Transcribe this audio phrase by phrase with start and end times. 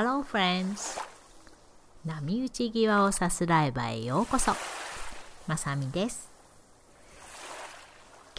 [0.00, 1.00] Hello friends!
[2.06, 4.52] 波打ち際をさすらい場へようこそ。
[5.48, 6.30] まさみです。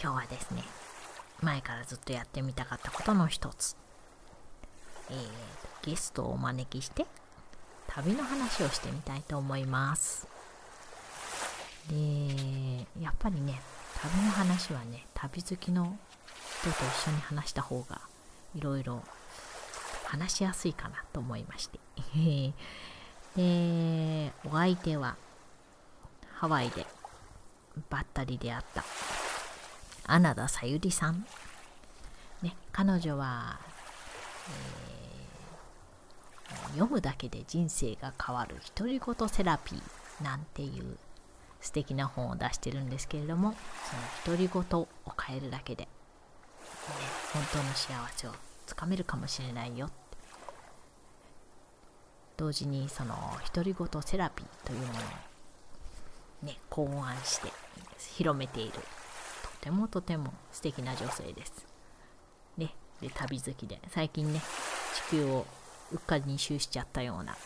[0.02, 0.62] 今日はですね
[1.42, 3.76] 前からずっとやってみたかったことの一つ、
[5.10, 5.16] えー、
[5.82, 7.04] ゲストをお招きして
[7.88, 10.26] 旅の話をしてみたいと思います。
[11.90, 13.60] でやっぱりね
[14.00, 15.98] 旅の話はね旅好きの
[16.62, 18.00] 人と一緒に話した方が
[18.54, 19.02] いろいろ
[20.10, 21.78] 話しやすいかなと思いまして。
[23.36, 25.14] でお相手は
[26.34, 26.84] ハワイで
[27.88, 28.84] ばったり出会った
[30.04, 31.24] 穴田さゆりさん、
[32.42, 33.60] ね、彼女は、
[36.48, 40.98] えー、読むだけで人生が変わる独り言セラピーなんていう
[41.60, 43.54] 素敵な本を出してるんですけれども
[44.24, 44.88] その独り言を
[45.24, 45.88] 変えるだけで、ね、
[47.32, 49.90] 本当の幸せをつかめるかもしれないよ
[52.36, 53.16] 同時にその
[53.52, 57.52] 独り言セラピーというものをね考案して
[58.14, 58.78] 広めていると
[59.60, 61.66] てもとても素敵な女性です。
[62.56, 64.40] ね、で旅好きで最近ね
[65.08, 65.46] 地球を
[65.92, 67.36] うっかり2周しちゃったような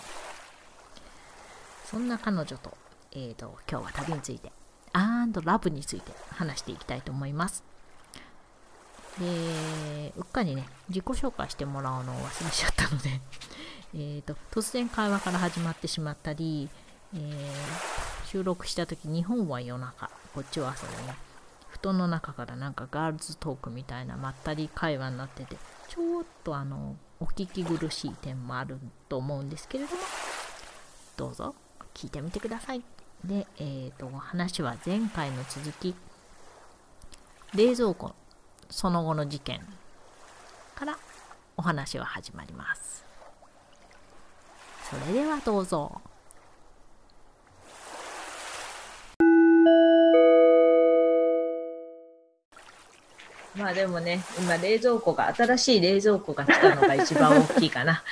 [1.86, 2.77] そんな彼女と,、
[3.12, 4.53] えーと、今日は旅について
[4.92, 7.73] アンドラブについて話していきたいと思います。
[9.19, 13.21] でうっかりね自己紹介してもらうのを忘れちゃったので。
[13.97, 16.69] えーと、突然会話から始まってしまったり、
[17.15, 21.17] えー、収録した時日本は夜中こっちは朝でね。
[21.69, 25.56] 布団の中からなんかガールズトークみたいなまったり会話になってて
[25.89, 28.78] ちょっとあのお聞き苦しい点もある
[29.09, 30.03] と思うんですけれども
[31.17, 31.55] どうぞ
[31.95, 32.83] 聞いてみてください。
[33.25, 35.95] で、えー、と話は前回の続き。
[37.55, 38.12] 冷蔵庫
[38.70, 39.60] その後の事件
[40.75, 40.98] から
[41.56, 43.04] お話は始まります
[44.91, 46.00] それではどうぞ。
[53.56, 58.02] まあでもね、今冷蔵庫が、新しい冷蔵庫が来たのが一番大きいかな。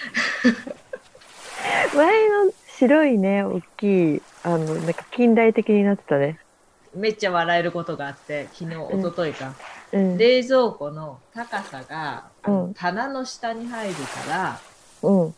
[1.95, 6.39] 前の白いね、大きい、あの、なんか近代的になってたね。
[6.95, 9.55] めっちゃ笑えることがあって、昨日、一昨日か、うん、
[9.93, 14.61] 冷蔵庫の高さが、うん、棚の下に入るから、
[15.03, 15.35] うん、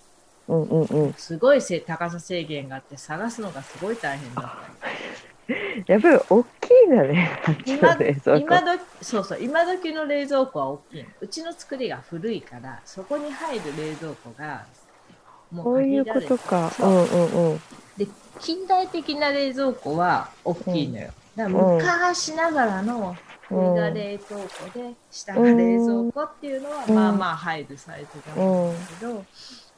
[0.47, 4.84] うんうんうん、すごいせ高さ制限があって探すのがすごい大変だった。
[5.87, 7.31] やっぱり大きいんだね。
[7.66, 7.97] 今
[8.38, 11.06] 今どそうそう今時の冷蔵庫は大きい。
[11.20, 14.64] うちの作りが古いからそこに入る冷蔵庫が
[15.50, 16.72] もうそういうことか。
[16.78, 17.60] うんうんうん。
[17.97, 18.06] で
[18.41, 21.10] 近代的な冷蔵庫は大きいのよ。
[21.37, 23.16] うん、だから昔ながらの
[23.50, 29.12] 上が冷凍庫で下が冷蔵庫っていうのはまあまあ入るサイズなんですけど。
[29.12, 29.27] うん。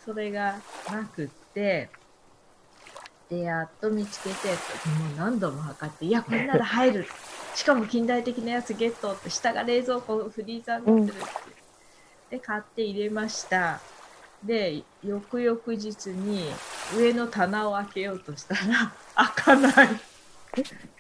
[0.07, 0.55] それが
[0.89, 1.91] なくって
[3.29, 4.55] でやっと見つけても
[5.15, 7.07] う何度も測っていやこれなら入る。
[7.57, 11.25] しかも近代的なやつゲットって下が冷蔵庫フリーザーになってるっ
[12.31, 13.81] て、で買って入れました。
[14.45, 16.45] で翌々日に
[16.97, 19.89] 上の棚を開けようとしたら開かない。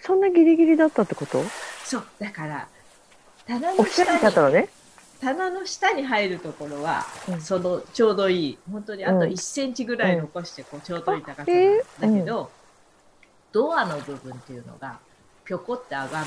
[0.01, 1.45] そんなギリギリだったってこと？
[1.87, 2.67] そうだから
[3.47, 4.03] 棚の下
[4.49, 4.69] にね。
[5.21, 8.59] 棚の下に入るところは、うん、そのちょうどいい。
[8.71, 12.51] 本当にあと1センチぐらい残してこうちょうどいい高さなんだけど、
[13.53, 14.99] ドアの部分っていうのが
[15.45, 16.27] ぴょこって上がる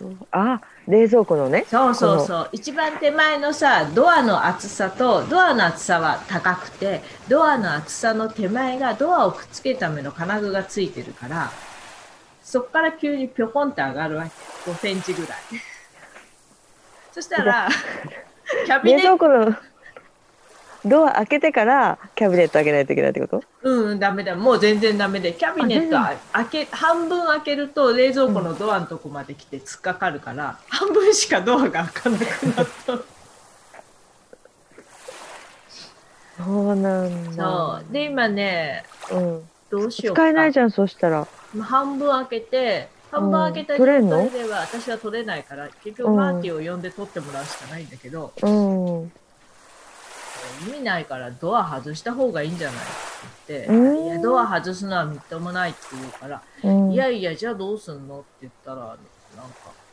[0.00, 0.16] の。
[0.30, 1.64] あ冷蔵庫のね。
[1.68, 2.48] そうそうそう。
[2.52, 11.50] 一番手前のさドアの厚さとドアの厚さは高くてドアの厚さの手前がドアをくっつけるための金具がついてるから
[12.48, 14.30] そこから急にぴょこんって上がるわけ。
[14.70, 15.38] 5センチぐらい。
[17.12, 17.68] そしたら、
[18.64, 19.28] キャビネット。
[19.28, 19.54] の
[20.82, 23.42] ドア開けてからキャビネット開けないといけないってこと？
[23.64, 24.34] うん、ダメだ。
[24.34, 25.34] もう全然ダメで。
[25.34, 25.98] キャビネット
[26.32, 32.98] 開け、半分開けると冷蔵庫のドアのとこまで来て突っかかるから、うん、半分しかドアが開かなくなった。
[36.42, 37.44] そうなんだ。
[37.44, 37.92] そう。
[37.92, 40.22] で、今ね、うん、どうしようか。
[40.22, 41.26] 使えないじゃん、そしたら。
[41.60, 49.12] 半分開けて、半分開けた状態では私は取れないから、結局マーティを呼んで取ってもらうしかないんだけど、うん、
[50.68, 52.84] 意味ないからドア外した方がいいんじゃないっ
[53.46, 58.98] て言って、うん、いや、ドア外すのはみっともないって言うから、うん、いやいや、じゃあどうすんのって言ったら、なんか、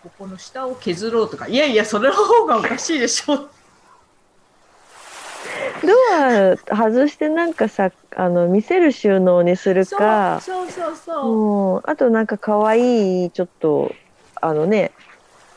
[0.04, 3.50] ここの下を削ろうとか、いやいや、それの方がおかしいでしょ
[5.84, 6.56] ドア
[6.88, 10.40] 外してなんかさあの見せる収納にするか。
[10.42, 13.94] そうそうそうあとなんか可愛いちょっと
[14.42, 14.92] あのね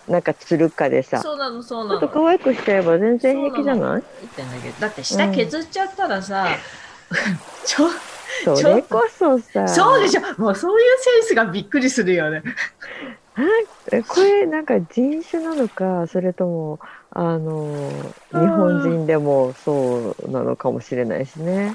[0.09, 1.97] なんかつるかでさ、ちそうなの、そうょなの。
[1.99, 4.03] っと可愛くしちゃえば全然平気じゃない？
[4.21, 4.81] 言ってんだけど。
[4.81, 6.47] だって下削っちゃったらさ、
[7.67, 7.89] ちょ
[8.57, 10.23] それこそさ、そうでしょ。
[10.41, 12.43] もうそういうセンスがびっくりするよね。
[13.93, 16.81] えこれなんか人種なのか、それとも、
[17.11, 17.91] あの、
[18.31, 21.75] 日本人でもそうなのかもしれないしね。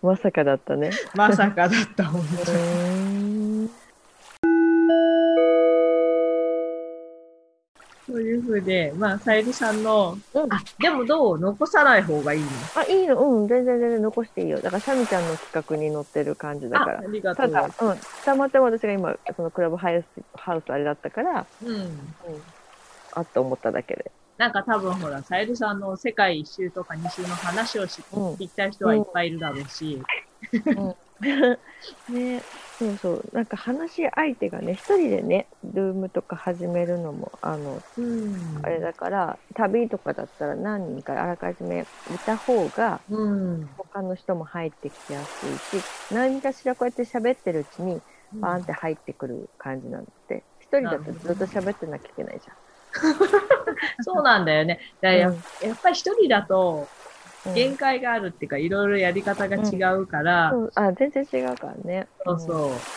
[0.00, 0.90] まさかだったね。
[1.14, 3.70] まさかだった、本う当に。
[8.06, 11.38] そういうふうで、まあ、さゆりさんの、うんあ、でもどう？
[11.38, 12.48] 残さない方がいいの？
[12.74, 14.60] あ、いいのうん、全然全然残していいよ。
[14.60, 17.10] だから、シャミちゃんの企画に載ってる感じだからああ。
[17.10, 17.50] りがとう。
[17.50, 21.74] ただ、うん、たまたま私が今、そのクラブハウス、ハウスあれだったから、うん。
[21.74, 21.90] うん、
[23.12, 24.10] あって思っただけで。
[24.38, 30.00] なんか多分ほら、さゆりさんの世界一周とか二周の話を聞きたい人はいっぱいいるだろうし、
[32.08, 32.40] ね、
[32.78, 38.64] そうそう、なんか話し相手がね、一人でね、ルームとか始めるのも、あの、うん。
[38.64, 43.66] あれだから、旅とかだったら何人かあらかじめいた方が、うん。
[43.76, 48.00] 他の人も入ってきやすいし、何かしらこうやって喋ってるうちに、
[48.40, 52.48] バーンって入ってくる感じなんで、一人だとずっと喋ってなきゃいけないじ
[54.02, 54.80] そうなんだよね。
[55.00, 55.12] だ。
[55.12, 55.30] や
[55.60, 56.92] やっぱり一人だと
[57.44, 62.08] うん限界があるっていうか、いろいろやり方が違うから、うんあ、全然違うからね。
[62.24, 62.88] そうそ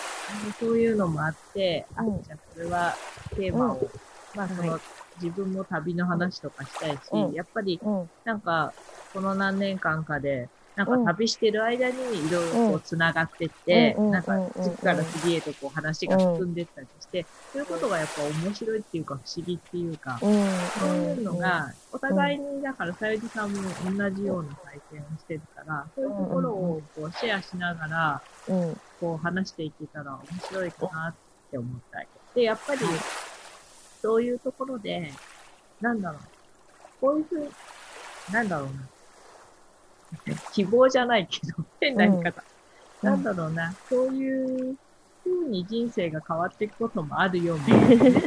[0.49, 0.53] う。
[0.59, 2.99] そういうのもあって、あ、うんじゃあこれは
[3.35, 3.91] テーマを、
[4.33, 4.81] まあその、はい
[5.17, 8.01] 自分も旅の話とかしたいし、うんやっぱりうん。
[8.01, 8.11] うん。
[8.23, 8.75] なんか、
[9.13, 11.95] この何年間かで、なんかうん旅してる間に
[12.27, 20.45] いろいろこう繋がってって、うんなんか次から次へとこう話が進んでったりして、そういうことがやっぱ面白いっていうか不思議っていうか、うん。
[20.79, 23.61] そういうのが、お互いに、だから、さゆりさんも
[23.97, 28.21] 同じような体験をしてるから、そういうところをこうシェアしながら。
[29.01, 31.15] こう話していけたら面白いかなっ
[31.49, 32.07] て思ったり。
[32.35, 32.81] で、やっぱり、
[34.01, 35.11] そういうところで、
[35.81, 36.21] なんだろう。
[37.01, 37.49] こういうふうに、
[38.31, 38.73] なんだろうな。
[40.53, 42.29] 希望じゃないけど、変な言い方。
[42.29, 42.51] うん
[43.01, 43.73] なんだろうな。
[43.89, 44.75] そういう
[45.23, 48.21] 風に人生が変わっていくこともあるよ、みたいなね。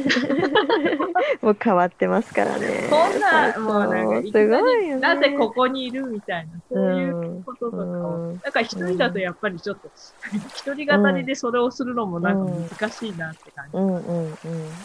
[1.41, 2.89] もう変わってますからね。
[2.89, 5.01] こんな、もうなんか、すごいよね。
[5.01, 8.03] なぜここにいるみたいな、そういうこととかうん
[8.33, 9.89] を、なんか一人だとやっぱりちょっと、
[10.57, 13.77] 一人語りでそれをするのもなんか難しいなって感じ。
[13.77, 14.35] うんうんうんう。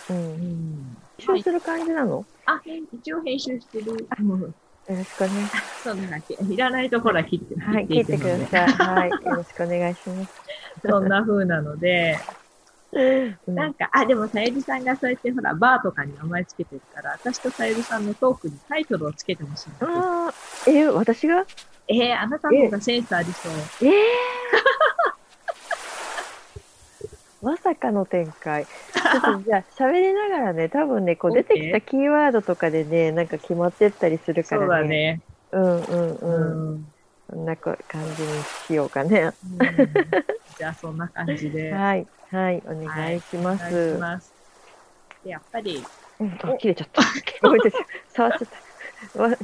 [0.08, 0.96] うんん。
[1.18, 2.24] 一緒する感じなの？
[2.46, 2.60] あ、
[2.92, 4.06] 一応編集してる。
[4.90, 5.30] うんよろしくね。
[5.84, 6.34] そんなだけ。
[6.34, 8.46] いらないところは切って、はい、切ってくだ。
[8.46, 8.66] さい。
[8.66, 10.32] はい、よろしくお願いします。
[10.84, 12.18] そんな風なので、
[12.92, 13.00] う
[13.52, 19.68] んなんか、あ、でもさゆりさんがそうやってほら、バーとかに名前つけてるから、私とさゆりさんのトークにタイトルをつけてほしい。
[19.80, 20.34] ああ、
[20.66, 21.46] えー、私が？
[21.86, 23.52] えー、あなたの方がセンスありそう。
[23.88, 23.92] ええ
[27.42, 28.66] まさかの展開。
[28.92, 34.82] ちょっとじゃあ、喋りながらね、多分ね、こう出てきたキーワードとかでね、なんか決まってったりするかそうらね。
[34.82, 35.20] だね。
[35.52, 36.74] うんうんううん。
[36.74, 36.92] ん。
[37.30, 39.32] そんなこ感じにしようかね。
[39.42, 39.58] うん
[40.58, 41.72] じゃあ、そんな感じで。
[41.72, 44.34] はい、はい、お願いしまお願います。
[45.24, 45.82] で、やっぱり、
[46.20, 47.02] うん、あ、切れちゃった。
[47.40, 47.86] ごめんなさい。
[48.12, 49.38] 触っちゃった。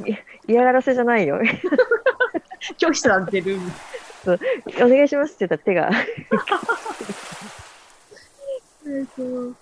[0.46, 1.40] 嫌がらせじゃないよ。
[2.78, 3.59] 拒否されてる。
[4.82, 6.06] お願いしますって言ったら手が。
[9.16, 9.57] そう。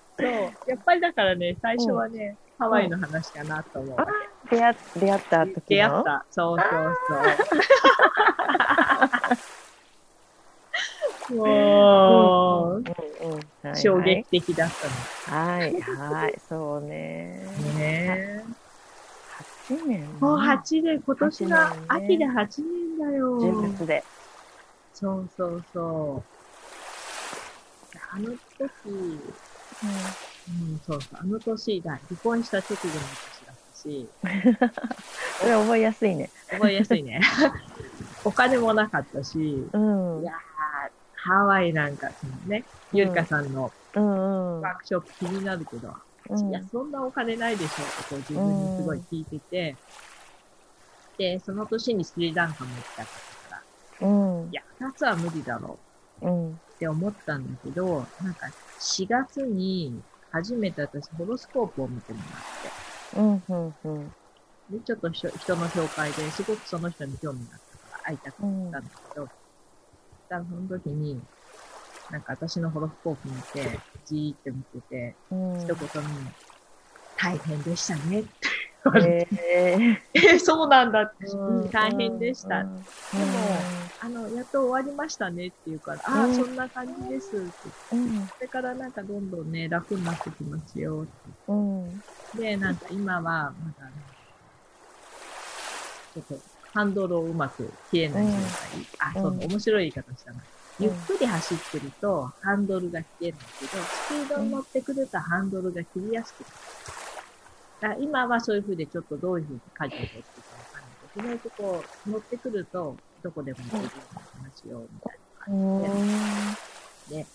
[0.67, 3.97] やっぱりだからね、最初はね、ハワイの話かなと思う。
[4.51, 5.65] 出会出会った時の？
[5.69, 6.27] 出会った。
[6.31, 6.69] そうそう
[7.09, 7.15] そ
[11.33, 11.35] う。
[11.37, 12.85] もう、
[13.75, 14.71] 衝撃的だっ
[15.27, 17.41] たはい、はい、そうね。
[17.61, 18.45] のね。
[19.69, 20.07] 8年。
[20.21, 23.39] もう8年、今年が秋で8年だよ。
[23.41, 24.05] 10月で。
[24.93, 26.44] そうそうそう。
[28.15, 28.39] あの時、
[28.87, 34.09] うん、そうそう、あの年だ、離婚した直後の年だったし、
[35.41, 36.31] それ覚えやすいね。
[36.49, 37.21] 覚えやすいね。
[38.25, 39.79] お金もなかったし、う
[40.21, 40.23] ん。
[40.23, 40.35] いやー
[41.29, 44.61] ハワイなんか、そのね、ゆりかさんのうんうん。
[44.61, 45.89] ワークショップ気になるけど、
[46.31, 49.77] うんいや、そんなお金ないでしょってこう自分にすごい聞いてて、
[51.19, 53.65] で、その年にスリランカも行きたかったか
[54.01, 54.55] ら、うんい。
[54.55, 55.81] や、二つは無理だろ
[56.23, 56.61] うん。
[56.75, 62.75] うって思ったんだけど、なんか4月に初めて私ホロスコープを見てもらっ
[63.17, 63.35] うん。
[63.35, 64.01] うん。
[64.01, 64.09] うん。
[64.71, 68.41] て、で、ちょっと人の紹介ですごくその人に興味があったから会いたかっ
[68.73, 69.35] たんだけど、だか
[70.29, 71.21] らその時に、
[72.11, 75.61] なんか私のホロスコープ見て、じーって見てて、うん。
[75.61, 76.27] 一言に、
[77.17, 78.44] 大変でしたねって、
[79.01, 79.27] え
[80.13, 81.27] えーそうなんだって、
[81.73, 82.61] 大変でした。
[82.61, 83.65] うんでも
[84.03, 87.47] あの、やっと終わりましたねって言うから、ああ、うんそんな感じですって。
[87.93, 91.13] うんそれからなんかどんどんね、楽になってきますよって。
[91.49, 92.03] うん
[92.35, 93.91] で、なんか今はまだ、
[96.15, 98.41] ちょっとハンドルをうまく切れない状態。
[98.99, 100.39] あ、そう、うん面白い言い方したな。
[100.39, 100.45] うん
[100.81, 106.53] ゆっくり走ってるとハンドルが切れないけど、スピードに乗ってくるとハンドルが切りやすくなる。
[107.81, 115.19] だ今はそういう風でちょっとどういう風に舵を取っていくかわかんないけど、意外とこう乗ってくるとどこでも行けるようになりますよ、みたい
[115.53, 116.07] な感
[117.09, 117.27] じで。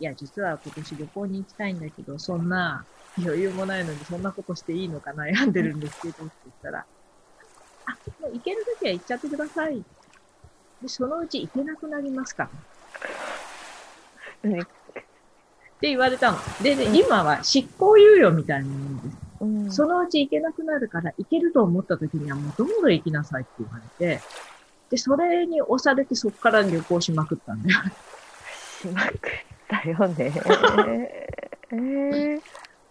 [0.00, 2.84] いや、実は今年旅行に行きたいんだけど、そんな
[3.20, 6.86] 余裕もないのにそんなことしていいのか悩んでるんですけどって言ったら、
[7.86, 7.90] あ、
[8.20, 9.82] もう行けるときは行っちゃってください。
[10.80, 12.48] で、そのうち行けなくなりますか？
[14.38, 16.38] って言われたの。
[16.62, 19.27] で、ねうん今は執行猶予みたいなものです。
[19.40, 24.20] うんそのうち行けなくなるから、行けると思った時にはもうどんどん行きなさいって言われて、
[24.90, 27.80] で、それに押されてそこから旅行しまくったんだよ。
[28.80, 29.18] しまくっ
[29.68, 30.32] たよね。
[31.70, 32.42] え ー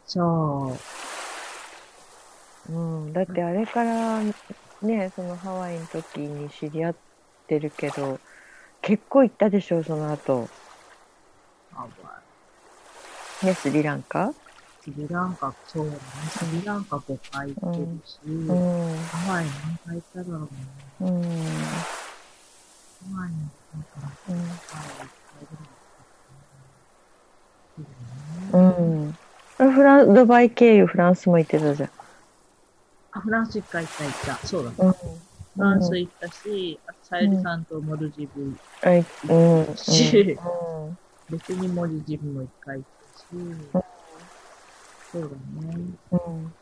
[0.06, 0.78] そ
[2.70, 2.74] う。
[2.74, 4.22] うん、だってあれから
[4.82, 6.96] ね、そのハワイの時に知り合っ
[7.48, 8.20] てるけど、
[8.82, 10.48] 結構行ったでしょ、その後。
[11.76, 11.88] あ
[13.44, 14.34] ね、スリランカ？
[14.88, 16.00] スリランカ、そうだね。
[16.30, 18.58] スリランカ5回行ってるし、うん。
[19.04, 20.50] ハワイ何回行っただろうね。
[21.02, 21.10] うん。
[21.12, 21.84] ハ
[23.20, 23.36] ワイに
[23.74, 23.84] なん。
[23.84, 24.36] か、うん。
[24.38, 25.68] ハワイ1回ぐらい
[27.76, 27.90] 行ってる
[28.56, 29.14] ね。
[29.60, 29.74] うん。
[29.74, 31.90] フランドバイ経由フランスも行ってたじゃん。
[33.12, 34.48] あ、フランス1回行った行った。
[34.48, 34.76] そうだね。
[34.80, 34.94] うん。
[34.94, 35.00] フ
[35.58, 37.66] ランス行ったし、あさゆりさん。
[37.66, 39.06] とモルジブ、はい。
[39.28, 39.66] うん。
[39.66, 39.76] うん。
[39.76, 40.98] しうん。
[41.30, 43.26] 別にモルジブも1回行ったし、
[45.12, 45.78] そうだね。
[46.12, 46.54] うん。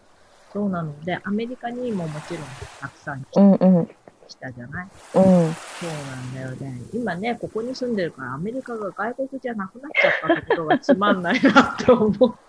[0.53, 2.43] そうなので、アメリカにももちろん
[2.79, 3.51] たくさんうん。
[3.53, 3.87] うん。
[4.27, 4.87] 来たじゃない？
[5.15, 5.21] うん。
[5.21, 6.81] そうなんだよね。
[6.93, 12.35] 今ね、ここに住んでるからアメリカが外国じゃなくなっちゃったってことがつまんないなって思う。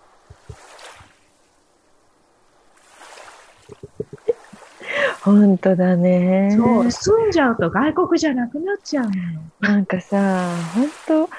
[5.23, 6.53] 本当だね。
[6.55, 9.41] そう、住んじゃうと外国じゃなくなっちゃうのよ。
[9.59, 11.29] なんかさ、本当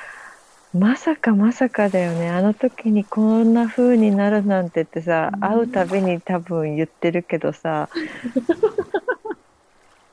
[0.72, 2.30] まさかまさかだよね。
[2.30, 7.90] あの時にこんな風になるなんてってさ、うん会うたびに多分言ってるけどさ、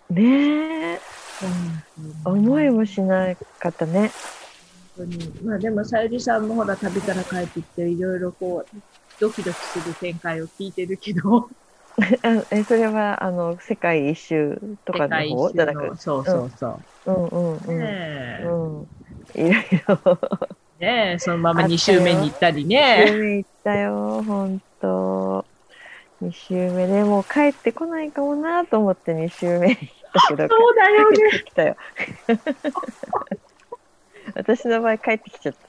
[0.10, 1.02] ねえ、
[2.24, 4.12] 思いもしなかったね。
[4.96, 5.34] 本当に。
[5.44, 8.78] まあでも、さゆりさんもほら旅から帰ってきて、いろいろこう、
[9.20, 11.50] ドキドキする展開を聞いてるけど、
[12.24, 17.06] あえそれはあの世界一周とかの方じゃなくそうそうそう。
[17.06, 18.82] うんうんうん。
[18.82, 18.95] うん。
[19.36, 19.54] いろい
[19.88, 20.00] ろ。
[20.80, 23.06] ねえ、そのままあったよ2周目に行ったり2ね。
[23.08, 25.46] 周目行ったよ、ほんと。
[26.22, 29.78] 2周目でもう帰ってこないかもなと思って2周目行っ
[30.14, 31.18] たけど、そうだよね。
[31.18, 31.76] 帰ってきたよ。
[34.36, 35.60] 私の場合帰ってきちゃった。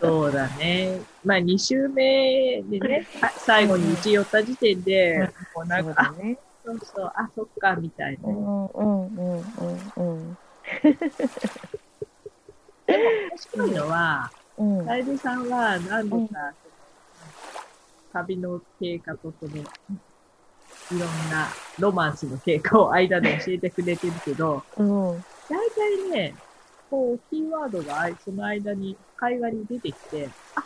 [0.00, 1.00] そうだね。
[1.24, 6.38] まあ2周目でね、あ最後にうち寄った時点で、もうなんか、あ、ね。
[6.64, 8.28] そうそう、あ、そっか、みたいな。
[8.28, 9.44] うんうんうんうん
[9.96, 10.38] うん。
[12.90, 16.52] でも面白いのは、うんさゆりさんは何度か、
[18.12, 19.62] 旅の経過とその、い
[20.90, 25.24] ろんなロマンスの経過を間で教えてくれてるけど、うん。
[25.48, 26.34] 大体ね、
[26.90, 30.64] こう、キーワードがその間に会話に出てきて、あ、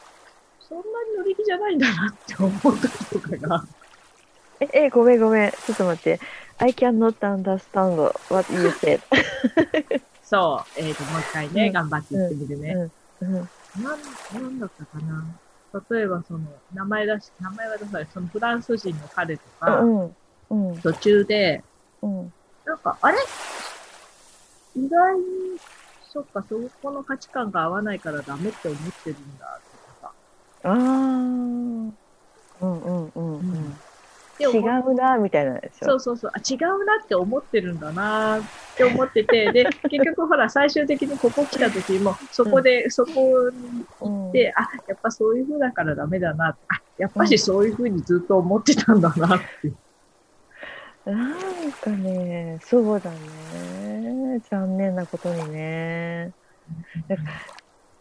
[0.59, 3.65] そんなに乗り気じゃないんだなって思う時とかが、
[4.61, 5.51] え、え、ごめんごめん。
[5.51, 6.21] ちょっと待って。
[6.59, 9.01] I cannot understand what you said.
[10.25, 12.91] そう、えっ、と、もう一回ね、うん頑張って言ってみるね。
[13.21, 13.31] うん。
[13.31, 13.43] なん、
[14.43, 15.25] なんだったかな。
[15.91, 16.41] 例えばその、
[16.73, 20.17] 名前出し、名前は出さない、そのフランス人の彼とか、うん。
[20.51, 20.81] うん。
[20.81, 21.63] 途中で、
[22.03, 22.33] うん。
[22.65, 23.19] なんか、あれ？
[24.77, 25.25] 意外に、
[26.11, 29.61] そっか、そこの価値観が合わないからダメって思ってるんだ、
[30.03, 30.13] とかさ。
[30.65, 30.75] ああ。
[30.75, 31.89] うん
[32.61, 33.77] うんうんうん。
[34.39, 35.87] で違うな、みたいなでしょ。
[35.87, 38.43] そうそうそう、あ、違うなって思ってるんだなっ
[38.77, 46.49] て思ってて、で、 結局ほら、最終的にここ来た時も、そこで、そこにうんで、あ、やっぱそういう風だからダメだな。
[46.69, 49.73] あ、やっぱしそういう風にずっと思ってたんだなって。
[51.05, 54.41] なんかね、そうだね。
[54.51, 56.33] 残念なことにね。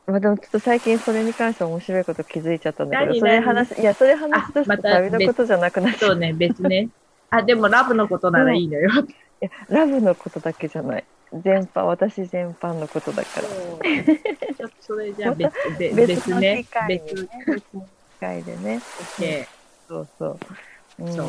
[0.06, 6.10] まあでもちょっと最近それに関して面白いこと気づいちゃったんだけど、何それ何話す、いや、それ話すとあまた旅のことじゃなくなっちゃう。
[6.12, 6.90] そうね、別ね。
[7.30, 8.90] あ、でもラブのことならいいのよ。
[8.90, 8.94] い
[9.40, 11.06] や、ラブのことだけじゃない。
[11.42, 13.48] 全般、私全般のことだから。
[13.48, 16.70] ちょっとそれじゃあ別、別別別のね機。
[16.70, 17.30] 会に別ね。
[17.48, 17.88] 別の機
[18.20, 18.80] 会でね。
[19.18, 19.46] OK。
[19.88, 20.40] そうそう。
[21.00, 21.28] うん、そう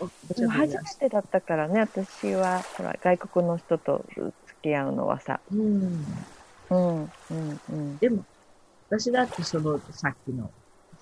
[0.00, 5.40] おでも初めてだったからね、私は、ほら、外国の人と付き合うのはさ。
[5.50, 6.04] うん。
[6.74, 7.98] うん、うん、うん。
[7.98, 8.24] でも、
[8.88, 10.50] 私だってその、さっきの、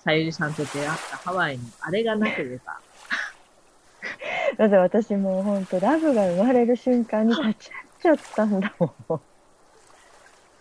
[0.03, 2.79] さゆりさんと出会ったハワイの、あれがなければ、
[4.57, 9.21] だって私もう本当ラブが生まれる瞬間に立ち会っちゃったんだもん。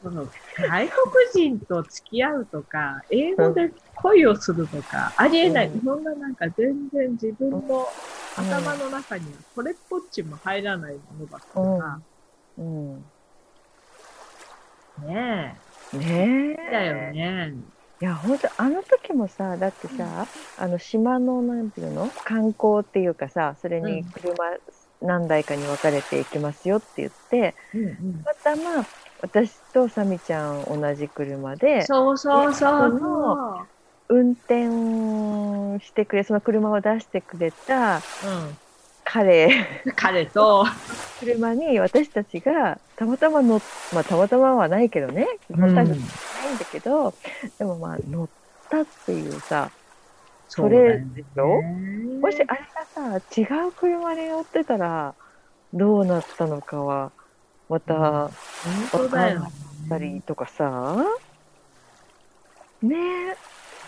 [0.03, 0.27] その
[0.59, 0.91] 外国
[1.33, 5.69] 人と付き合うとか、英語で恋をするとか、ありえない。
[5.69, 7.87] うんそんななんか全然自分の
[8.37, 12.01] 頭の中にはこれっぽっちも入らないものだったから、
[12.59, 13.12] うん。
[14.99, 15.61] ね
[15.93, 16.73] ねえ。
[16.73, 17.53] だよね。
[18.01, 20.27] いや、本当あの時もさ、だってさ、
[20.59, 22.09] あの島の、なんていうの？
[22.25, 24.35] 観光っていうかさ、それに車
[25.01, 28.87] 何台かに分かれていきますよって言って、うんうんまたまあ、
[29.21, 33.69] 私とサミちゃん同じ車で、そうそうそうそそう。
[34.09, 38.01] 運転してくれ、その車を出してくれたう
[39.13, 39.51] 彼、ん。
[39.95, 40.65] 彼と、
[41.21, 43.61] 車に私たちがたまたま乗っ、
[43.93, 45.99] まあたまたまはないけどね、基本多分ないん
[46.59, 47.13] だけど、
[47.59, 48.29] でもまあ乗っ
[48.71, 49.71] たっていうさ、
[50.49, 51.61] それでしょ？
[52.21, 55.15] もしあれがさ、違う車に乗ってたら
[55.75, 57.13] どうなったのかは、
[57.69, 58.31] また、本
[58.93, 59.51] 当だよ、ね。
[59.91, 61.05] たりとかさ、
[62.83, 63.37] ねえ、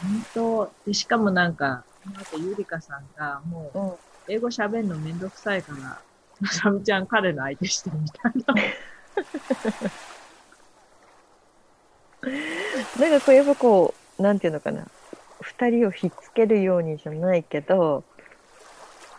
[0.02, 0.70] 本当。
[0.86, 1.82] で、しかもなんか、
[2.14, 3.92] あとゆりかさんがもう、うん。
[4.28, 6.00] 英語喋るのめんどくさいから、
[6.40, 8.54] まさみちゃん彼の相手してみたいな。
[13.00, 14.86] なんかこう、やっぱこう、なんていうのかな、
[15.42, 18.04] 二人をひっつけるようにじゃないけど、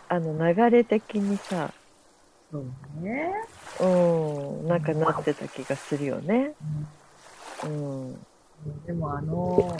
[0.09, 1.71] あの、流れ的にさ、
[2.51, 2.65] そう
[3.01, 3.31] ね。
[3.79, 3.85] う
[4.63, 6.55] ん、なんかなってた気がするよね。
[7.63, 8.13] うん。
[8.13, 8.17] うん
[8.85, 9.77] でもあの、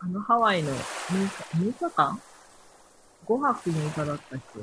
[0.00, 2.20] あのハワイの6日 ,6 日間
[3.28, 4.60] ?5 泊6日だったっけ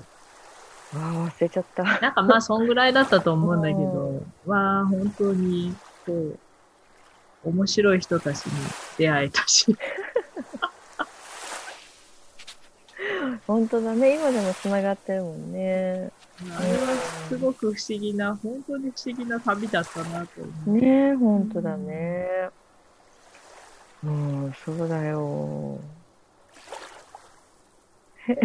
[0.98, 1.84] わあ、忘れちゃった。
[1.84, 8.54] なんかまあ、そんぐらいだったと思うんだけど、 わあ、本当に、こう、面白い人たちに
[8.98, 9.76] 出会えたし。
[13.46, 16.12] 本当だね、今でも繋がってるもんね。
[16.58, 16.78] あれは
[17.30, 20.72] すごく不思議な、本当に不思議な旅だったなと思う。
[20.72, 22.50] ねえ、本当だね。
[24.04, 25.80] うん、そうだよ。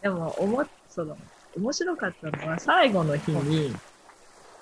[0.00, 1.16] でも、おも、その、
[1.56, 3.74] 面白かったのは、最後の日に、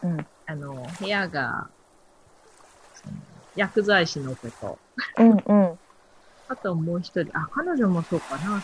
[0.03, 0.27] うん。
[0.47, 1.71] あの、部屋が、
[3.55, 4.79] 薬剤師の子と、
[5.19, 5.35] うんう
[5.73, 5.79] ん。
[6.47, 8.63] あともう一人、あ、彼女もそうかな、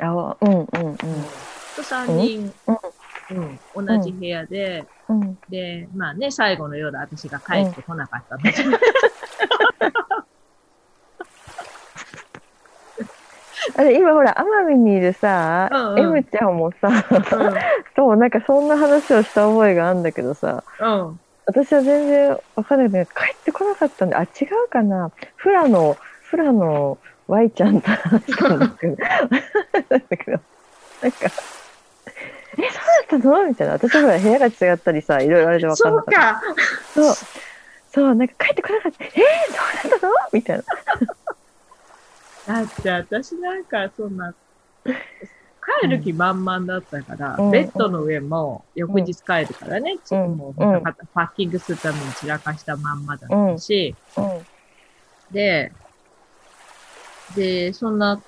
[0.00, 0.96] あ、うんうんうん。
[1.76, 2.52] と三人、
[3.30, 5.38] うん、同じ部屋で、うん。
[5.48, 8.52] で、まあね、最後の夜私が帰ってこなかったので、
[13.78, 16.90] あれ、今ほら、奄美にいるさ、うんうん M ちゃんもさ、
[17.94, 21.06] そう、なんかそんな話をした覚えがあるんだけどさ、うん。
[21.06, 21.20] うん。
[21.46, 24.26] 私は全然わかんないけど、帰ってこなかったんで、あ、違
[24.66, 25.12] うかな。
[25.36, 30.40] フラの、フラの Y ちゃんと話したんだけど、なんだけど、
[31.02, 31.36] なんか、え、そ
[32.58, 32.62] う
[33.10, 33.46] だったの？
[33.46, 33.74] みたいな。
[33.74, 36.20] 私はほら、部屋が違ったりさ、いろいろあれでわかんそうなかった。
[36.20, 36.42] か。
[36.94, 37.14] そう。
[37.94, 39.04] そう、なんか帰ってこなかった。
[39.04, 40.12] えー、そうだったの？
[40.32, 40.64] みたいな。
[42.48, 44.34] だって私なんかそんな、
[45.82, 47.50] 帰る気満々だったから、うん。
[47.50, 50.82] ベッドの上も翌日帰るからね、ちょっともううん。
[51.12, 54.24] パッキングするために散らかしたまんまだったし、うん。
[55.30, 55.70] で、
[57.36, 58.18] で、そんな、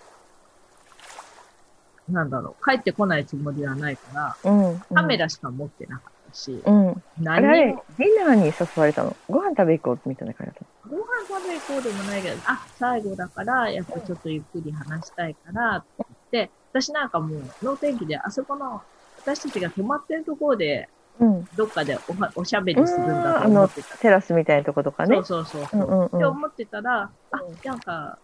[2.11, 4.81] なんだろう、帰ってこないつもりはないから、うん。
[4.95, 6.91] カメラしか持ってなかったし、うん。
[6.91, 9.17] あ何れあれディナーに誘われたの？
[9.29, 18.81] ご飯食べ行こうみたいな感じだっご飯食べ行こうでもないけど、あ、最後だから、やっぱちょっとゆっくり話したいから、って言って、私なんかもう、脳天気で、あそこの、
[19.23, 20.89] 私たちが泊まってるところで、
[21.19, 21.25] た。
[21.25, 21.45] うん。
[21.57, 23.99] どっかでおはおしゃべりするんだと思ってた。
[23.99, 25.17] テラスみたいなとことかね。
[25.17, 25.85] そうそうそうそうう。
[25.85, 26.07] んうんうん。
[26.07, 28.19] って思ってたら、あうん、なんか、あ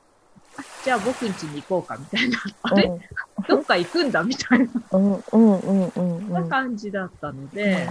[0.85, 2.38] じゃあ僕ん家に行こうかみたいな。
[2.62, 2.85] あれ？
[2.85, 3.01] う ん
[3.49, 4.66] どっか行くんだみたいな。
[4.92, 5.47] うんうんう
[5.85, 6.49] んうんなうん。
[6.49, 7.88] 感じだったので、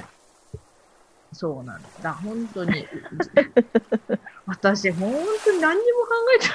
[1.33, 2.13] そうなんだ。
[2.13, 2.87] 本当に。
[4.47, 6.47] 私、本当に何にも考えて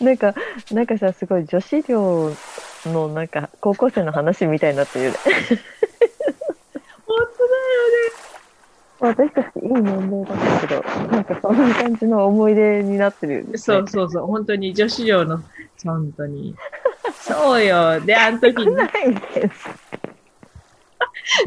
[0.00, 0.04] ない。
[0.04, 0.34] なんか、
[0.70, 2.32] なんかさ、すごい女子寮
[2.84, 5.18] のなんか高校生の話みたいになってるよね。
[7.06, 7.16] 本
[8.98, 13.58] 私たちいい年齢だったけど、なんかそんな感じの思い出になってるよね。
[13.58, 14.26] そうそうそう。
[14.26, 15.42] 本当に女子寮の、
[15.84, 16.54] 本当に。
[17.20, 18.00] そうよ。
[18.00, 19.50] で、あの時に、 ないみたいな。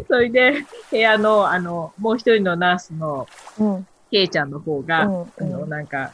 [0.07, 3.27] それで、部屋の、あの、もう一人のナースの、
[3.59, 3.87] うん。
[4.11, 6.11] ケイちゃんの方が、うんあの、なんか、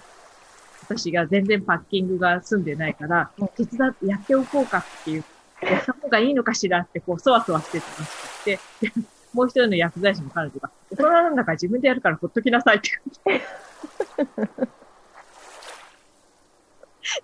[0.84, 5.24] 私が全然パッキングが済んでないから、うん手伝ってやっておこうかっていう、
[5.62, 8.92] やった方がいいのかしらって、こう、そわそわしてたらしくて、で
[9.36, 12.90] もう一人の薬剤師の彼女が、大人なんだから自分でやるからほっときなさいって
[13.26, 13.46] 言って。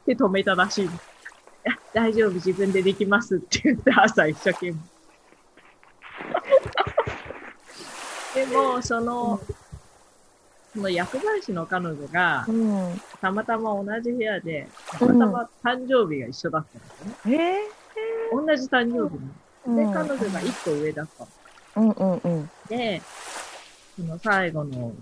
[0.13, 0.91] で、止めたらしいの。
[0.91, 0.95] い
[1.63, 4.77] や、大丈夫、自分でできますって言って、朝一生懸命。
[8.45, 9.39] でも、その、
[10.73, 13.01] その薬剤師の彼女がう、ん。
[13.21, 14.67] たまたま同じ部屋で、
[14.99, 17.37] たまたま誕生日が一緒だったんですよね。
[17.37, 17.81] え
[18.35, 21.40] 同じ誕生日ー、で、彼女が一個上だったの。
[21.75, 22.49] うんうんうん。
[22.67, 23.01] で、
[23.95, 24.93] その最後の、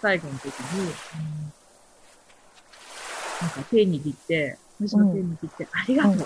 [0.00, 1.52] 最後の時に、うん
[3.42, 6.24] なんか手握って、私の手握って、ありがと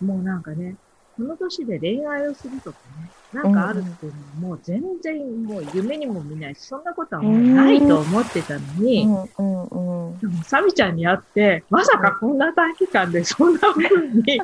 [0.00, 0.74] う、もうなんかね、
[1.16, 10.18] この年で恋愛をするとかね、なんかあるっていうのはもう全然もう夢にも見ないし、そんなことはもうないと思ってたのに、うんうんうん。
[10.18, 14.40] でもサミちゃんに会って、まさかこんな短期間でそんな風に、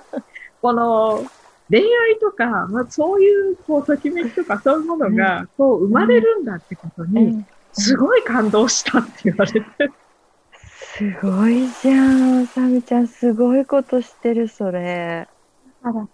[0.63, 1.25] この
[1.71, 9.67] 恋愛とか、まあ、そういうこうときめきとかそういうものがこう生まれるんだってことに、すごい感動したって言われて。
[10.99, 12.47] すごいじゃん。
[12.47, 15.29] サミちゃん、すごいことしてる、それ。
[15.83, 16.09] あら。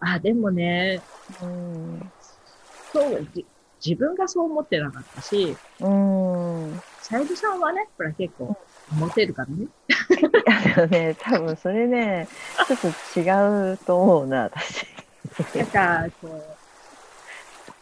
[0.00, 1.00] あ、でもね、
[1.42, 2.12] うん。
[2.92, 3.46] そう、じ
[3.84, 6.82] 自分がそう思ってなかったし、うん。
[7.00, 8.56] さゆりさんはね、ほら結構、
[8.92, 9.66] モテるからね。
[10.76, 12.28] あのね、多分それね、
[12.66, 12.78] ちょっ
[13.14, 14.86] と違うと思うな、私。
[15.54, 16.28] なんか、こ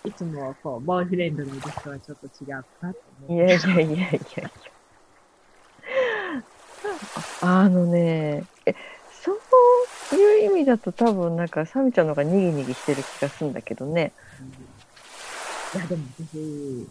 [0.05, 3.45] う、いつも、こう、ボーイフレンドのいる人はちょっと違うかなと思う。
[3.47, 4.51] いやいやいやいやいや。
[7.41, 8.75] あのね、え、
[9.11, 14.13] そういう意味だと多分なんかサミちゃんの方がニギニギしてる気がするんだけどね。
[15.75, 16.89] いや、でも私、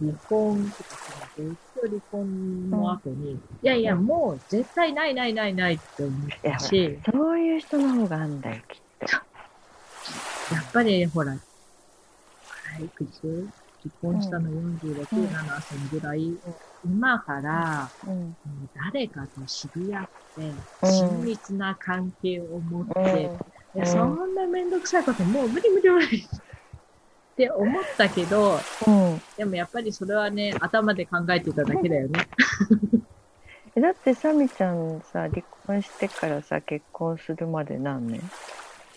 [0.00, 1.42] 離婚とかさ、一
[1.84, 9.06] 応離婚の後に、いやいや、もう絶対ないないないないって思っいやたし、そういう人の方があんだよ、きっと。
[10.52, 13.48] やっぱりほら、あれいくつ
[13.82, 16.34] 離婚したの46、うん7歳ぐらい、
[16.84, 18.36] 今から、うん。
[18.92, 23.30] 誰かと知り合って、うん親密な関係を持って、
[23.74, 29.20] うんそんなめんどくさいこともう無理無理無理って思ったけど、うん。
[29.36, 32.28] でもやっぱりそれはね、頭で考えてただけだよね。
[33.76, 38.20] えだってサミちゃんさ、離婚してからさ、結婚するまで何年？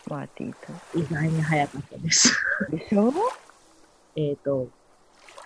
[0.07, 2.33] マーティー意外に早かったです。
[2.69, 2.77] と。
[2.77, 3.13] でしょ？
[4.15, 4.67] えっと、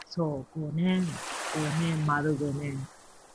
[0.09, 1.05] そう、5年、5
[1.81, 2.87] 年、丸5年。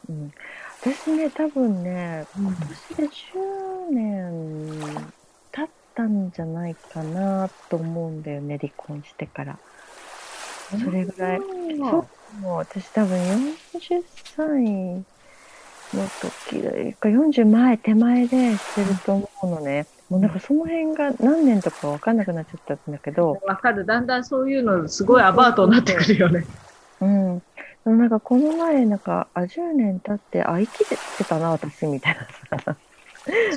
[0.09, 0.33] うん。
[0.81, 5.13] 私ね、多分ね、うん今年で10年
[5.53, 9.59] 経ったんじゃないかなと思うんだよね、離婚してから。
[10.71, 11.39] それぐらい。
[11.39, 12.07] うんそ
[12.39, 14.05] う、もう私多分40
[14.37, 15.05] 歳
[15.95, 19.87] の時だよか40前手前でしてると思うのね。
[20.09, 23.85] もうなんかその辺が何年とかわかんなくなっちゃったんだけど、わかる。
[23.85, 26.45] だんだんそういうのすごいアバートになってくるよね。
[27.01, 27.39] うん。
[27.39, 27.45] で
[27.91, 32.17] もなんかこの前なんか、あ、10年経って、あ、生きてたな、私みたい
[32.51, 32.77] なさ。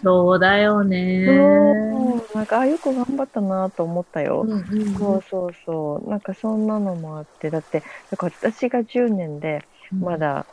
[0.01, 1.25] そうだよね。
[1.25, 4.41] そう、なんか、あ、よく頑張ったなと思ったよ。
[4.41, 6.09] うんうんそうそうそう。
[6.09, 10.45] なんかそんなのもあって、だって、だから私が10年で、うんまだ、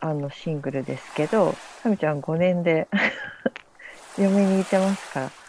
[0.00, 2.88] あの、シングルですけど、サミちゃん5年で
[4.16, 5.39] 嫁にいてますから。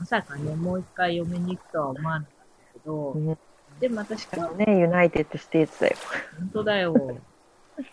[0.00, 3.36] まさかね、もう一回嫁に行くとは思わなかったけど、ね
[3.78, 5.96] でも私あはのね、 United States だよ。
[6.38, 7.18] 本当だよ。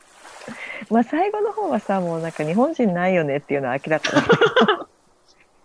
[0.89, 4.87] まあ最後の方はさ、もうなんか日本人ないよねっていうのは明らかだ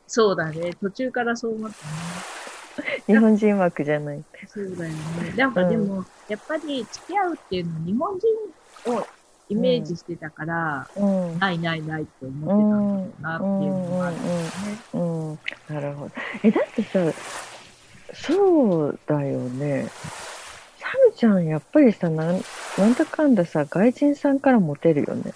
[0.08, 0.72] そうだね。
[0.74, 3.02] 途中からそう思ったね。
[3.06, 4.24] 日本人枠じゃない。
[4.48, 5.34] そうだよね。
[5.36, 9.06] なんかでも、やっぱり付き合うっていうのは日本人を
[9.48, 11.38] イメージしてたから、うん。
[11.38, 14.22] ないないないって思ってたんだろうなっていうのがあるん。
[14.22, 14.84] ですね。
[14.92, 16.14] うん、なるほど。
[16.42, 17.14] え、だってさ、
[18.14, 19.92] そうだよね。
[20.78, 22.46] サムちゃん、やっぱりさ、なん。
[22.76, 22.94] なん。
[22.94, 23.34] だかん。
[23.34, 24.40] ださ、外人さん。
[24.40, 25.32] からモテるよね。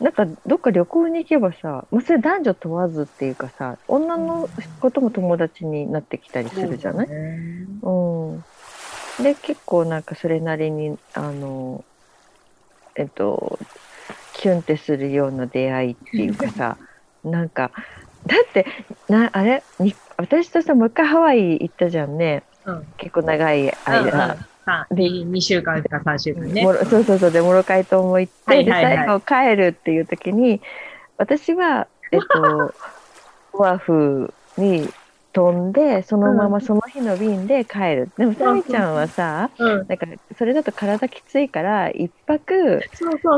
[0.00, 0.12] なん。
[0.12, 4.48] か、どっか旅行に行けばさ、まあ、それ男女問わずっていうかさ、女の
[4.80, 9.24] 子とも友達になってきたりするじゃないそうだねうん。
[9.24, 10.02] で、結構なん。
[10.02, 11.84] かそれなりに、あの、
[12.96, 13.58] えっと、
[14.34, 16.76] キュンってするような出会いっていうかさ、
[17.24, 17.70] なんか、
[18.26, 18.66] だって、
[19.08, 19.62] な、あれ？
[19.78, 22.42] に私とさ、もう一回ハワイ行ったじゃんね。
[22.64, 22.86] うん。
[22.96, 24.36] 結構長い間。
[24.64, 26.72] さで2週間か3週間ねも。
[26.72, 30.60] ろそうそうそう、で、モロカイ島も行って、はいはいはいで、最後帰るっていう時に、
[31.18, 32.74] 私は、えっと、
[33.54, 34.88] オアフに
[35.32, 38.12] 飛んで、そのままその日の便で帰る。
[38.16, 39.88] でも、サミちゃんはさ、うん。
[39.88, 42.88] なんか、それだと体きついから、一泊、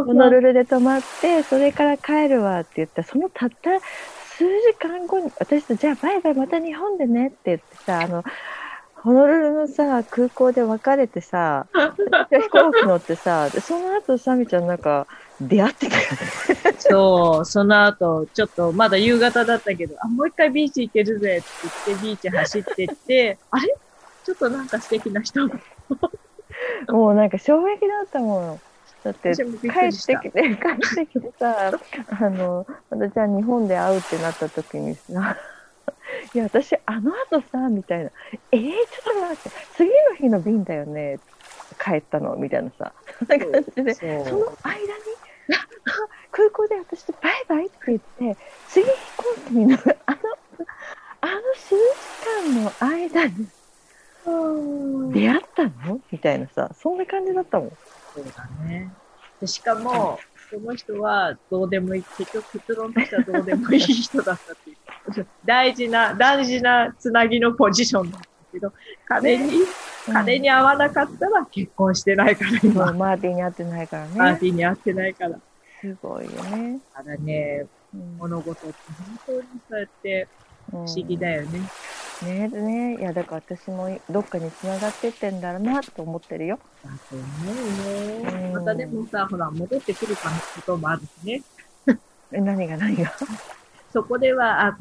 [0.05, 3.81] ホノルルで泊まって、それから帰るわって言ったら、そのたった
[4.23, 8.23] 数時間後に、私と、じゃあバイバイまた日本でねって言ってさ、あの、
[8.95, 11.69] ホノルルのさ、空港で別れてさ、
[12.31, 15.07] 飛行機乗ってさ、でその後、サミちゃんなんか、
[15.41, 15.97] 出会ってた。
[16.79, 21.49] そう、その後、ちょっとまだ夕方だったけど、あ、もう一回ビーチ行けるぜって
[21.87, 23.75] 言ってビーチ走ってって、 あれ？
[24.25, 25.59] ちょっとなんか素敵な人が。
[26.89, 28.61] もうなんか衝撃だったもん。
[29.05, 31.73] だって、帰ってたきて、帰ってきてさ、
[32.09, 35.37] あの、またじゃあ日本で会うってなった時にさ、
[36.33, 38.11] いや、私、あの後さ、みたいな、
[38.53, 41.19] えー、ちょっと待って、次の日の便だよね、
[41.79, 44.35] 帰ったの、みたいなさ、そんな感じで、その間に、
[46.31, 48.37] 空港で私とバイバイって言って、
[48.69, 50.19] 次飛行機に乗る、あの、
[51.21, 53.47] あの数時間の間に
[55.13, 57.71] 出会ったのみたいなさ、そんな感じだったもん。
[58.15, 58.93] そうだね。
[59.41, 60.19] でしかも、
[60.51, 64.75] この人はどうでもいい、結局結論としてはどうでもいい人だったってい
[65.23, 65.27] う。
[65.45, 68.73] 大事な、大事なつなぎのポジションなんだけど、
[69.07, 69.61] 彼に、
[70.13, 72.93] 彼に会わなかったら結婚してないから、もう今。
[72.93, 74.13] マーティンに会ってないからね。
[74.17, 75.39] パーティーに会ってないから。
[75.81, 76.81] すごいよね。
[76.95, 79.39] ただね、うん物事って本当に
[79.69, 80.29] そうやって
[80.71, 81.61] 不思議だよね。
[82.23, 86.59] ねねいやだから私もどっかに繋がってってんだろうなと思ってるよ。
[86.85, 88.49] だと思うね。
[88.49, 90.23] うんまたでもさ、ほら、戻ってくるこ
[90.67, 91.43] ともあるしね。
[92.33, 93.13] え何が何が？
[93.93, 94.79] そこでは、あ、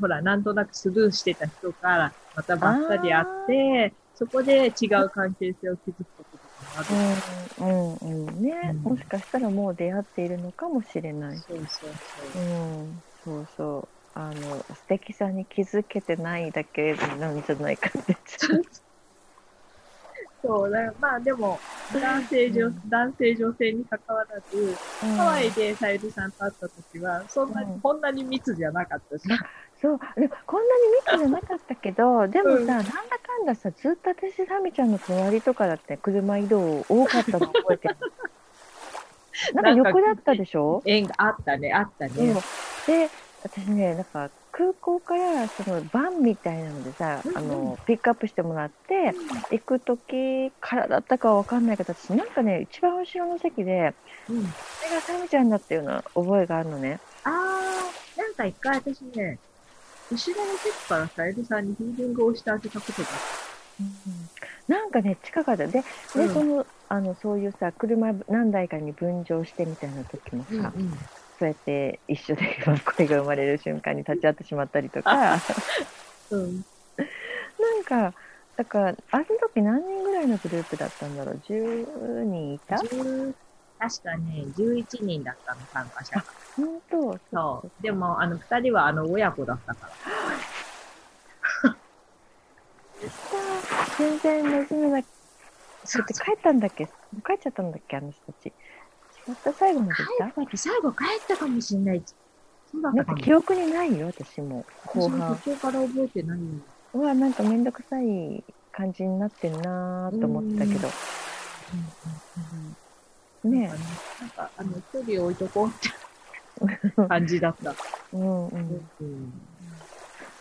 [0.00, 6.88] ほら、なんとなくスルーしてた人から、またばったり会って、そこで違う関係性を築くこととかもある。
[6.88, 7.22] うん
[7.58, 11.44] うんうんね、うんもしかしたらもう出会っているのかもしれない。
[11.46, 12.00] そうそう
[12.34, 12.40] うそう。
[12.42, 13.96] んそうそう。
[14.14, 18.16] あの素敵さに気づけてないだけなんじゃないかって。
[20.42, 24.80] そうだまあでも、男性女、男性女性に関わらず、
[25.14, 29.28] ハワイでさゆりさんと会った時は、そんなに、うんこんなに密じゃなかったし。
[29.86, 30.20] そう。
[30.20, 30.74] でもこんな
[31.18, 37.96] に密じゃなかったけどでもさ、うんなんだかんださずっと私サミちゃんの隣とかだって車移動多かったの覚えてる。
[39.54, 40.82] なんか横だったでしょ？
[40.84, 42.34] 縁があったね、あったね。
[42.86, 43.08] で
[43.44, 47.38] 私ねなんか空港からそのバンみたいなのでさ、うんうん。
[47.38, 49.14] あのピックアップしてもらって
[49.50, 53.92] 行く時からだったかは分かんないけど私なんかね一番後ろの席で
[54.30, 54.42] うん。
[54.42, 56.98] それがサミちゃんだったような覚えがあるのね。
[57.24, 59.38] あー、なんか一回私ね、
[60.10, 63.46] 後ろの席からさゆりさんにヒーリングをしてあげたことがあっ
[64.68, 70.78] なんかね近かったでで、うんそのあのそういうさ車何台かに分乗してみたいな時もさ、た。
[70.78, 70.90] うん。
[71.38, 72.58] そうやって一緒で
[72.96, 75.40] 声が生まれる瞬間に立ち会ってしまったりとかなん
[76.30, 76.64] うん。
[77.84, 78.14] か
[78.56, 83.34] だからあの時何人ぐらいのグループだったんだろう？10人いた？10
[83.78, 86.24] 確かね、11人だったの、参加者が。
[86.56, 87.18] 本当？
[87.30, 87.70] そう。
[87.82, 89.92] でも、あの、二人はあの、親子だったから。
[93.98, 96.86] 全然馴染めなくて帰ったんだっけ？
[96.86, 96.92] 帰
[97.34, 97.96] っちゃったんだっけ？
[97.96, 98.50] あの人たち違
[99.32, 100.08] った最後まで帰いっ
[100.50, 102.02] た最後帰ったかもしれない。
[102.72, 103.14] そうだたなんか。
[103.16, 106.46] 記憶にないよ私も後半途中から覚えてないよ。
[106.94, 110.94] うわなんかめんどくさい感じになってんなーと思ってたけどね
[111.74, 112.76] なんか
[113.46, 117.74] ね、なんか、あの、距離を置いとこうって感じだった。
[118.12, 118.74] うんううん。
[118.74, 118.80] ん。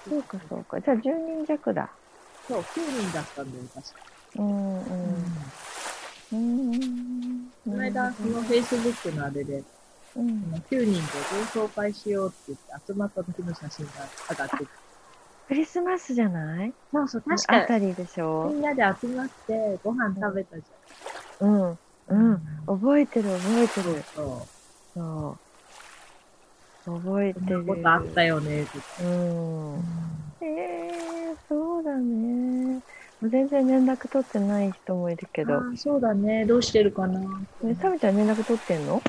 [0.08, 0.80] そうかそうか。
[0.82, 1.89] じゃあ10人弱だ。
[2.48, 4.00] そう、9人だったんだよ、確か。
[4.38, 5.26] うんうん。
[6.32, 6.60] うん。
[6.62, 7.50] うん。
[7.65, 9.63] この間、その Facebook のあれで、
[10.15, 10.41] うん。
[10.41, 11.00] その9人で
[11.56, 13.91] 同窓会しようって言って集まった時の写真が
[14.30, 14.65] 上がってて。
[15.48, 16.74] クリスマスじゃない？
[16.91, 17.58] そうそう、確か。
[17.58, 20.63] あたりでしみょんなで集まってご飯食べたじ
[21.41, 21.72] うん。
[21.72, 21.78] うゃ
[22.13, 22.34] ん。
[22.34, 24.56] ん覚えてる覚えてるそう。
[24.96, 25.38] そ
[26.94, 28.65] う覚えそてることあったよね、
[29.02, 29.84] うん
[30.41, 32.76] えー、そうだね
[33.22, 36.46] もう全然連絡取ってない人もいるけどそうだね。
[36.46, 37.20] どうしてるかな。
[37.63, 39.02] ねサミちゃん連絡取ってんの？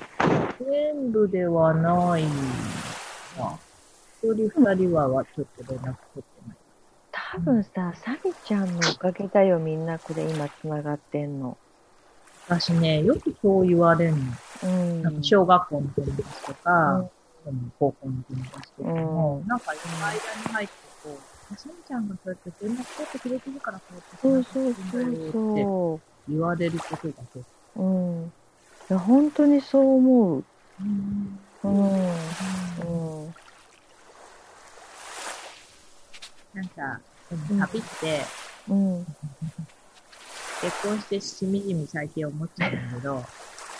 [0.58, 2.28] 全部ではないな。
[4.22, 6.56] 一人二人ははちょっと連絡取ってない。
[7.12, 11.58] 多分さサミちゃんのおかげだよみんなこれ今つながってんの
[12.48, 14.18] 私ね、よくそう言われるの。
[14.62, 15.02] うん。
[15.02, 17.10] なんか小学校の友達とか、
[17.44, 17.72] うん。
[17.78, 20.20] 高校の友達とかも、なんか今間に
[20.54, 25.32] 入ってこう、あしんちゃんがそうやって連絡取ってくれてるからこうやってそうそうそう。
[25.32, 27.82] そ言われることが結構。
[27.82, 28.32] ううん
[28.88, 30.44] いや本当にそう思う。
[30.80, 31.38] うん。
[31.64, 33.34] うん。
[36.54, 38.22] なんか、旅って、
[38.68, 39.06] うん。
[40.60, 43.22] 結婚してしみじみ最近思っちゃうんだけど、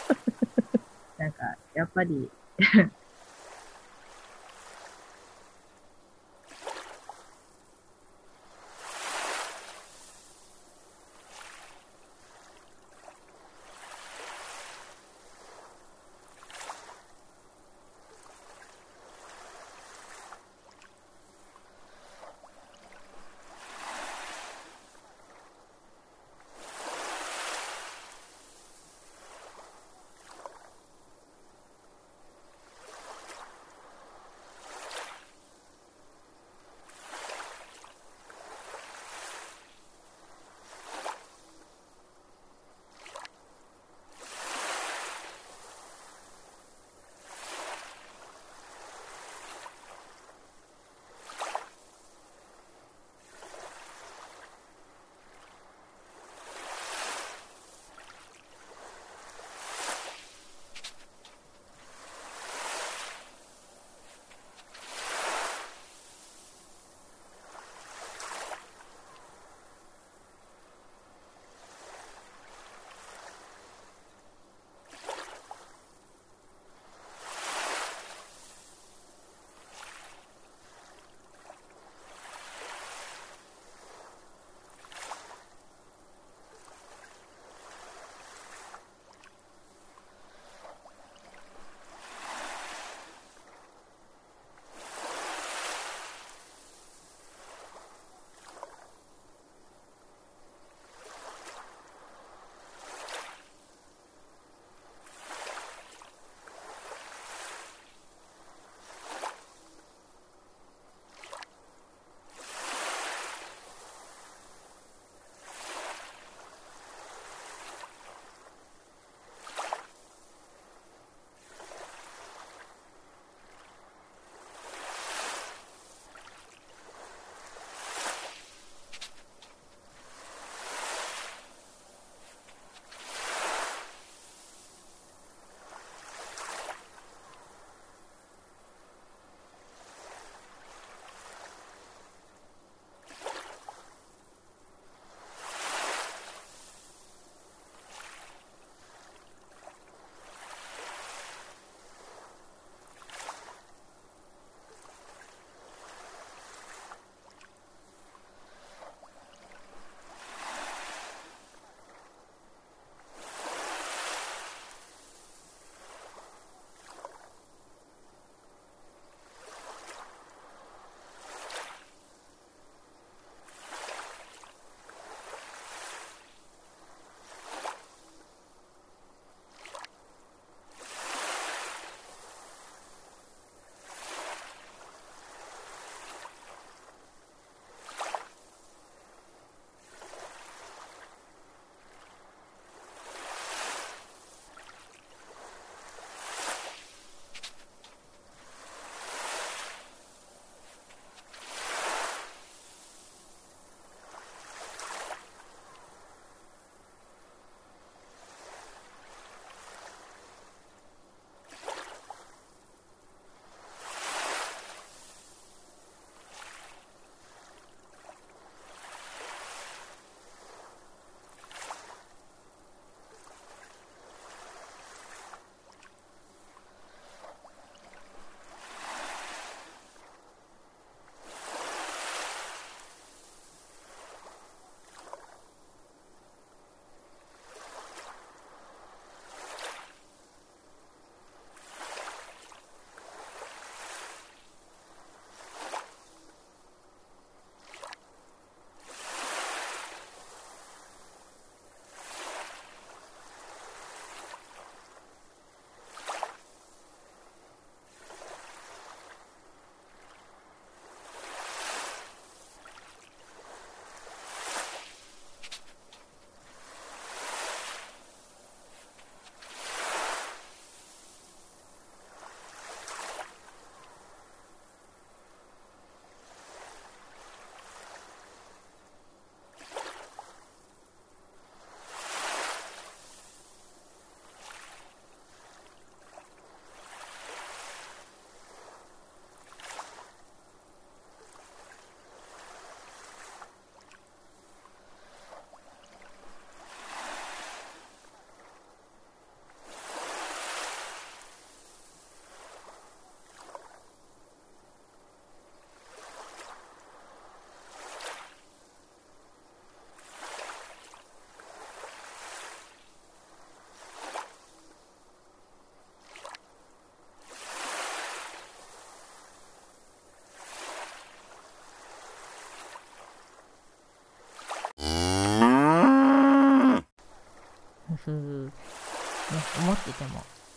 [1.19, 2.31] なんか、やっぱり、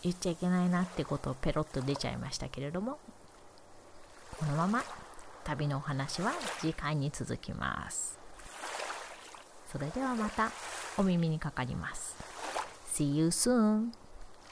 [0.09, 2.97] 言っちゃいけないなってことをペロッと出ちゃいましたけれども。
[4.39, 4.83] このまま
[5.43, 8.17] 旅のお話は次回に続きます。
[9.71, 10.51] それではまた
[10.97, 12.15] お耳にかかります。
[12.93, 13.91] See you soon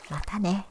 [0.09, 0.67] またね。